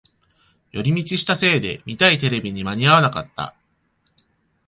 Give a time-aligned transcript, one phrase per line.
[0.71, 3.55] 寄り道したせいで見たいテレビに間に合わなかった